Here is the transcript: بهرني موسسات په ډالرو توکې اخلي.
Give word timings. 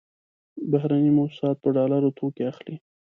بهرني 0.71 1.11
موسسات 1.17 1.55
په 1.63 1.69
ډالرو 1.75 2.15
توکې 2.17 2.43
اخلي. 2.51 2.75